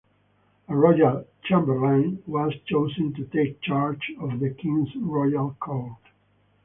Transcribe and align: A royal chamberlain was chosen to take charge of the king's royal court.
A 0.67 0.75
royal 0.75 1.27
chamberlain 1.43 2.23
was 2.25 2.55
chosen 2.65 3.13
to 3.13 3.25
take 3.25 3.61
charge 3.61 4.11
of 4.19 4.39
the 4.39 4.49
king's 4.49 4.95
royal 4.95 5.55
court. 5.59 5.93